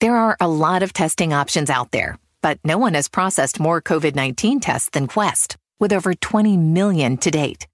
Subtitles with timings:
[0.00, 3.82] There are a lot of testing options out there, but no one has processed more
[3.82, 7.66] COVID 19 tests than Quest, with over 20 million to date.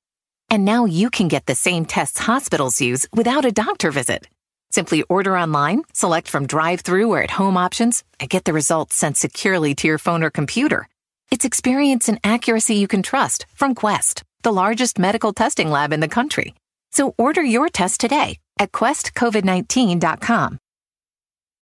[0.48, 4.26] And now you can get the same tests hospitals use without a doctor visit.
[4.70, 8.96] Simply order online, select from drive through or at home options, and get the results
[8.96, 10.88] sent securely to your phone or computer.
[11.30, 16.00] It's experience and accuracy you can trust from Quest, the largest medical testing lab in
[16.00, 16.54] the country.
[16.90, 20.58] So order your test today at questcovid19.com.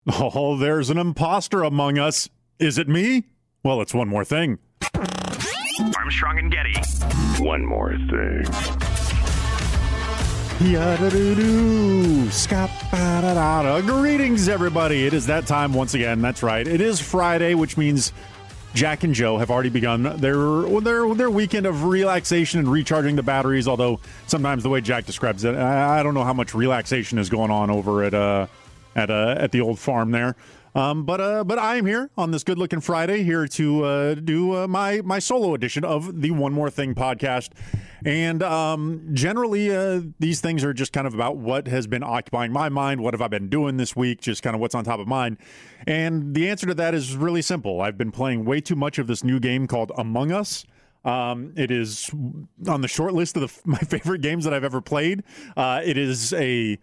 [0.08, 2.30] Oh, there's an imposter among us.
[2.60, 3.24] Is it me?
[3.64, 4.60] Well, it's one more thing.
[5.98, 6.76] Armstrong and Getty.
[7.44, 8.46] One more thing.
[10.72, 12.30] Yada-doo-doo.
[12.30, 13.82] Ska-ba-da-da-da.
[13.82, 15.08] Greetings, everybody.
[15.08, 16.22] It is that time once again.
[16.22, 16.68] That's right.
[16.68, 18.14] It is Friday, which means
[18.76, 23.24] Jack and Joe have already begun their their their weekend of relaxation and recharging the
[23.24, 23.68] batteries.
[23.68, 27.30] Although sometimes the way Jack describes it, I, I don't know how much relaxation is
[27.30, 28.46] going on over at uh
[28.96, 30.36] at uh at the old farm there.
[30.76, 34.16] Um, but uh, but I am here on this good looking Friday here to uh,
[34.16, 37.52] do uh, my my solo edition of the One More Thing podcast.
[38.06, 42.52] And um, generally, uh, these things are just kind of about what has been occupying
[42.52, 43.00] my mind.
[43.02, 44.20] What have I been doing this week?
[44.20, 45.38] Just kind of what's on top of mind.
[45.88, 47.82] And the answer to that is really simple.
[47.82, 50.66] I've been playing way too much of this new game called Among Us.
[51.06, 52.10] Um, it is
[52.68, 55.24] on the short list of the, my favorite games that I've ever played.
[55.56, 56.78] Uh, it is a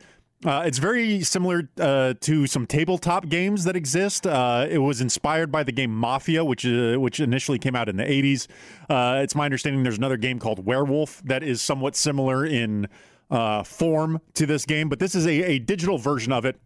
[0.44, 4.26] uh, it's very similar uh, to some tabletop games that exist.
[4.26, 7.96] Uh, it was inspired by the game Mafia, which uh, which initially came out in
[7.96, 8.48] the 80s.
[8.90, 12.88] Uh, it's my understanding there's another game called Werewolf that is somewhat similar in
[13.30, 16.60] uh, form to this game, but this is a, a, digital version of it.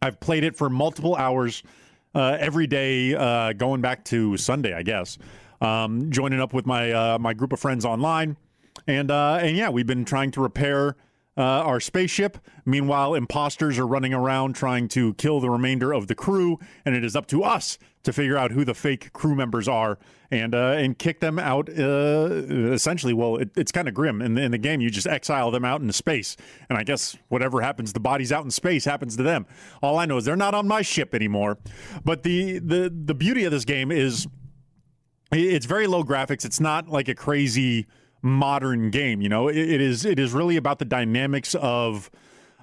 [0.00, 1.62] I've played it for multiple hours
[2.14, 3.12] every day,
[3.54, 5.18] going back to Sunday, I guess.
[5.60, 8.36] Um, joining up with my my group of friends online,
[8.86, 10.96] and and yeah, we've been trying to repair
[11.36, 12.38] uh, our spaceship.
[12.64, 17.04] Meanwhile, imposters are running around trying to kill the remainder of the crew, and it
[17.04, 19.98] is up to us to figure out who the fake crew members are
[20.30, 21.68] and uh, and kick them out.
[21.68, 22.30] Uh,
[22.72, 24.22] essentially, well, it, it's kind of grim.
[24.22, 26.36] In the, in the game, you just exile them out into space,
[26.68, 29.46] and I guess whatever happens, the bodies out in space happens to them.
[29.82, 31.58] All I know is they're not on my ship anymore.
[32.04, 34.26] But the the the beauty of this game is
[35.32, 36.44] it's very low graphics.
[36.44, 37.86] It's not like a crazy
[38.22, 39.20] modern game.
[39.20, 42.10] You know, it, it is it is really about the dynamics of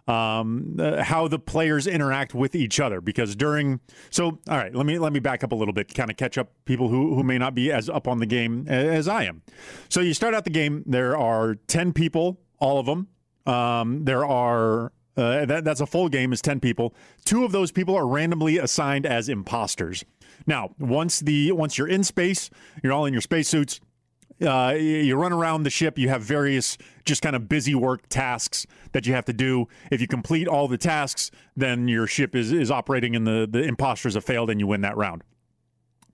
[0.08, 3.02] um, uh, how the players interact with each other.
[3.02, 6.09] Because during so, all right, let me let me back up a little bit, kind
[6.09, 9.08] of catch up people who who may not be as up on the game as
[9.08, 9.42] I am.
[9.90, 10.84] So you start out the game.
[10.86, 13.08] There are ten people, all of them.
[13.46, 17.72] Um, there are uh, that, that's a full game is 10 people two of those
[17.72, 20.03] people are randomly assigned as imposters
[20.47, 22.50] now once the once you're in space
[22.81, 23.80] you're all in your spacesuits
[24.42, 25.98] uh, you run around the ship.
[25.98, 29.68] You have various just kind of busy work tasks that you have to do.
[29.92, 33.64] If you complete all the tasks, then your ship is, is operating and the, the
[33.64, 35.24] imposters have failed and you win that round.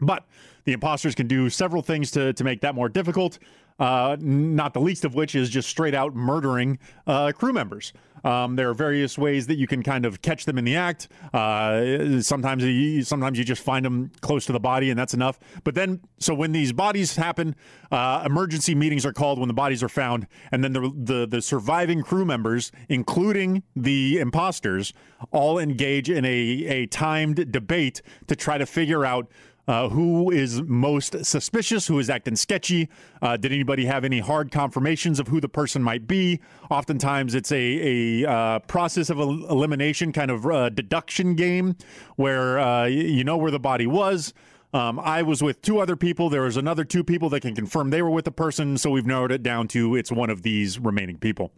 [0.02, 0.26] But
[0.70, 3.40] the imposters can do several things to, to make that more difficult
[3.80, 7.94] uh, not the least of which is just straight out murdering uh, crew members.
[8.22, 11.08] Um, there are various ways that you can kind of catch them in the act.
[11.34, 15.40] Uh, sometimes you, sometimes you just find them close to the body, and that's enough.
[15.64, 17.56] But then, so when these bodies happen,
[17.92, 21.42] uh, emergency meetings are called when the bodies are found, and then the, the the
[21.42, 24.92] surviving crew members, including the imposters,
[25.32, 26.30] all engage in a
[26.68, 29.32] a timed debate to try to figure out
[29.70, 32.90] uh, who is most suspicious, who is acting sketchy.
[33.22, 36.40] Uh, did anybody have any hard confirmations of who the person might be?
[36.72, 41.76] Oftentimes, it's a, a uh, process of elimination, kind of uh, deduction game,
[42.16, 44.34] where uh, you know where the body was.
[44.74, 46.32] Um, I was with two other people.
[46.32, 49.06] There was another two people that can confirm they were with the person, so we've
[49.06, 51.52] narrowed it down to it's one of these remaining people.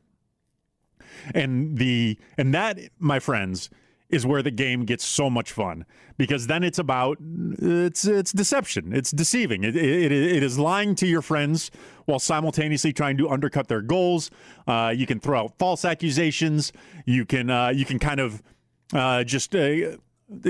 [1.33, 3.69] And the and that, my friends,
[4.11, 5.85] is where the game gets so much fun
[6.17, 7.17] because then it's about
[7.59, 8.93] it's it's deception.
[8.93, 9.63] It's deceiving.
[9.63, 11.71] It, it, it is lying to your friends
[12.05, 14.29] while simultaneously trying to undercut their goals.
[14.67, 16.73] Uh, you can throw out false accusations.
[17.05, 18.43] You can uh, you can kind of
[18.93, 19.97] uh, just uh,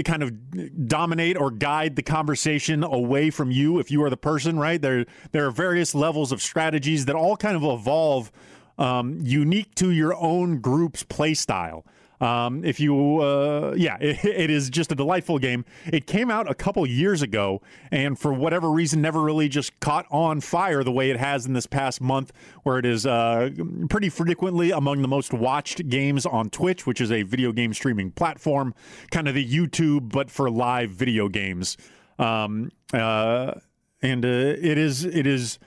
[0.04, 4.60] kind of dominate or guide the conversation away from you if you are the person
[4.60, 4.82] right?
[4.82, 8.32] There there are various levels of strategies that all kind of evolve
[8.78, 11.86] um, unique to your own group's play style
[12.22, 15.66] um, if you, uh, yeah, it, it is just a delightful game.
[15.92, 20.06] It came out a couple years ago, and for whatever reason, never really just caught
[20.12, 22.32] on fire the way it has in this past month,
[22.64, 23.50] where it is uh,
[23.90, 28.12] pretty frequently among the most watched games on Twitch, which is a video game streaming
[28.12, 28.74] platform,
[29.10, 31.76] kind of the YouTube but for live video games.
[32.20, 33.54] Um, uh,
[34.02, 35.60] and uh, it is it is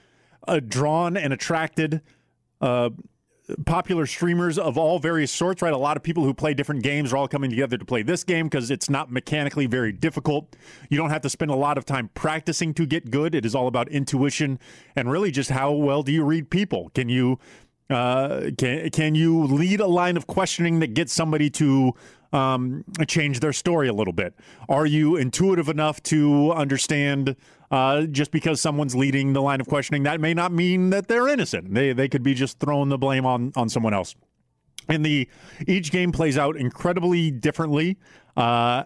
[0.47, 2.01] uh, drawn and attracted
[2.61, 2.89] uh,
[3.65, 5.73] popular streamers of all various sorts, right?
[5.73, 8.23] A lot of people who play different games are all coming together to play this
[8.23, 10.55] game because it's not mechanically very difficult.
[10.89, 13.35] You don't have to spend a lot of time practicing to get good.
[13.35, 14.59] It is all about intuition
[14.95, 16.89] and really just how well do you read people?
[16.95, 17.39] Can you
[17.89, 21.93] uh, can can you lead a line of questioning that gets somebody to
[22.33, 24.33] um, change their story a little bit?
[24.67, 27.35] Are you intuitive enough to understand
[27.71, 31.27] uh, just because someone's leading the line of questioning, that may not mean that they're
[31.27, 31.73] innocent.
[31.73, 34.15] They they could be just throwing the blame on on someone else.
[34.87, 35.27] And the
[35.67, 37.97] each game plays out incredibly differently.
[38.37, 38.83] Uh,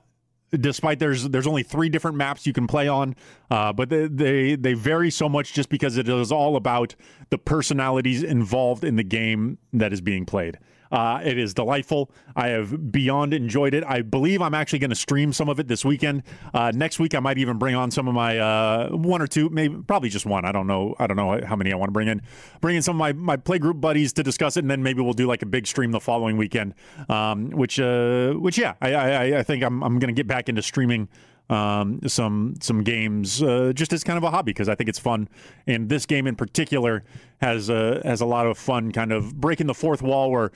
[0.51, 3.15] despite there's there's only three different maps you can play on,
[3.51, 6.95] uh, but they, they they vary so much just because it is all about
[7.29, 10.57] the personalities involved in the game that is being played.
[10.91, 12.11] Uh, it is delightful.
[12.35, 13.83] I have beyond enjoyed it.
[13.85, 16.23] I believe I'm actually going to stream some of it this weekend.
[16.53, 19.49] Uh, next week, I might even bring on some of my uh, one or two,
[19.49, 20.45] maybe probably just one.
[20.45, 20.95] I don't know.
[20.99, 22.21] I don't know how many I want to bring in.
[22.61, 25.13] Bring in some of my my playgroup buddies to discuss it, and then maybe we'll
[25.13, 26.73] do like a big stream the following weekend.
[27.07, 30.49] Um, which uh, which yeah, I I, I think I'm I'm going to get back
[30.49, 31.07] into streaming
[31.49, 34.99] um, some some games uh, just as kind of a hobby because I think it's
[34.99, 35.27] fun.
[35.67, 37.03] And this game in particular
[37.41, 40.51] has a has a lot of fun, kind of breaking the fourth wall where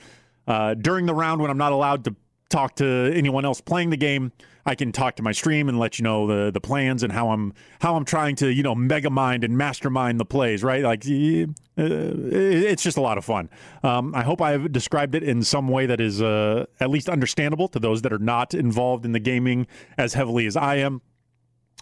[0.46, 2.16] uh, during the round when I'm not allowed to
[2.48, 4.32] talk to anyone else playing the game,
[4.66, 7.30] I can talk to my stream and let you know the the plans and how
[7.30, 10.62] I'm how I'm trying to you know mega mind and mastermind the plays.
[10.62, 13.50] Right, like uh, it's just a lot of fun.
[13.82, 17.68] Um, I hope I've described it in some way that is uh, at least understandable
[17.68, 19.66] to those that are not involved in the gaming
[19.98, 21.02] as heavily as I am.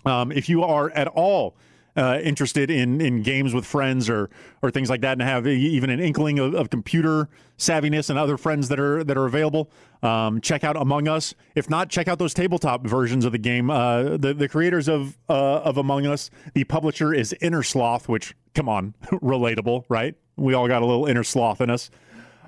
[0.04, 1.56] Um, if you are at all
[1.96, 4.30] uh, interested in in games with friends or
[4.62, 7.28] or things like that, and have even an inkling of, of computer
[7.58, 9.70] savviness and other friends that are that are available,
[10.02, 11.34] um, check out Among Us.
[11.54, 13.70] If not, check out those tabletop versions of the game.
[13.70, 18.34] Uh, the the creators of uh, of Among Us, the publisher is Inner Sloth, which
[18.54, 20.14] come on, relatable, right?
[20.36, 21.90] We all got a little inner sloth in us.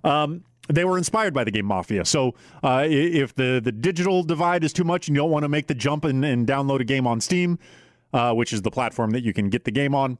[0.03, 2.05] Um, they were inspired by the game Mafia.
[2.05, 5.49] So uh, if the, the digital divide is too much and you don't want to
[5.49, 7.59] make the jump and, and download a game on Steam,
[8.15, 10.17] uh, which is the platform that you can get the game on.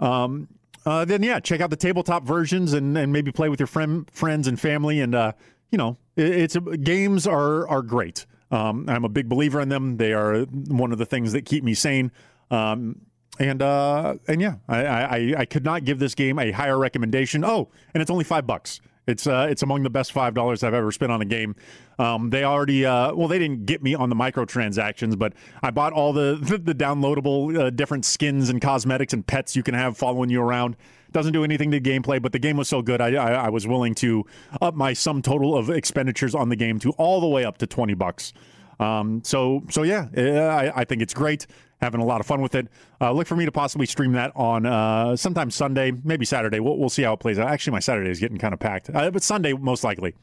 [0.00, 0.48] Um,
[0.86, 4.10] uh, then yeah, check out the tabletop versions and, and maybe play with your friend,
[4.10, 5.00] friends and family.
[5.00, 5.32] And uh,
[5.70, 8.26] you know, it, it's games are are great.
[8.50, 9.98] Um, I'm a big believer in them.
[9.98, 12.10] They are one of the things that keep me sane.
[12.50, 13.02] Um,
[13.38, 17.44] and uh, and yeah, I, I I could not give this game a higher recommendation.
[17.44, 18.80] Oh, and it's only five bucks.
[19.06, 21.54] It's uh, it's among the best five dollars I've ever spent on a game.
[21.98, 25.32] Um, they already uh, well, they didn't get me on the microtransactions, but
[25.62, 29.62] I bought all the the, the downloadable uh, different skins and cosmetics and pets you
[29.62, 30.76] can have following you around.
[31.12, 33.66] Doesn't do anything to gameplay, but the game was so good, I, I, I was
[33.66, 34.26] willing to
[34.60, 37.66] up my sum total of expenditures on the game to all the way up to
[37.66, 38.32] twenty bucks.
[38.80, 41.46] Um, so so yeah, I, I think it's great
[41.80, 42.68] having a lot of fun with it.
[43.00, 46.60] Uh, look for me to possibly stream that on uh, sometime Sunday, maybe Saturday.
[46.60, 47.48] We'll, we'll see how it plays out.
[47.48, 50.14] Actually, my Saturday is getting kind of packed, uh, but Sunday most likely.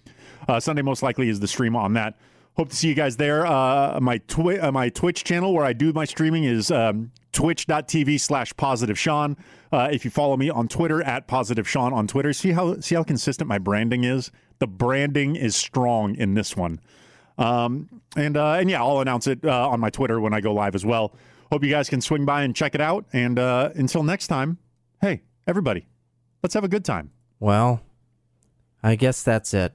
[0.48, 2.18] Uh, Sunday most likely is the stream on that.
[2.56, 3.46] Hope to see you guys there.
[3.46, 8.20] Uh, my twi- uh, my Twitch channel where I do my streaming is um, twitch.tv
[8.20, 9.38] slash positive Sean.
[9.72, 13.04] if you follow me on Twitter at positive Sean on Twitter, see how see how
[13.04, 14.32] consistent my branding is.
[14.60, 16.80] The branding is strong in this one.
[17.40, 20.86] Um, and and yeah, I'll announce it on my Twitter when I go live as
[20.86, 21.16] well.
[21.54, 23.06] Hope you guys can swing by and check it out.
[23.14, 24.58] And uh, until next time,
[25.02, 25.86] hey, everybody,
[26.42, 27.12] let's have a good time.
[27.40, 27.84] Well,
[28.82, 29.72] I guess that's it.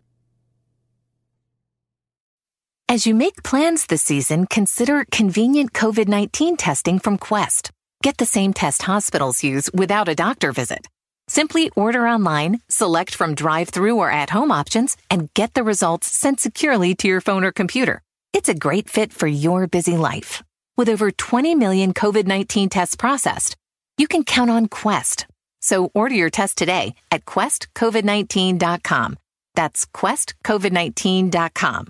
[2.89, 7.71] As you make plans this season, consider convenient COVID 19 testing from Quest.
[8.03, 10.89] Get the same test hospitals use without a doctor visit.
[11.29, 16.09] Simply order online, select from drive through or at home options, and get the results
[16.09, 18.03] sent securely to your phone or computer.
[18.33, 20.43] It's a great fit for your busy life.
[20.79, 23.57] With over 20 million COVID 19 tests processed,
[23.97, 25.27] you can count on Quest.
[25.61, 29.17] So order your test today at questcovid19.com.
[29.57, 31.87] That's questcovid19.com.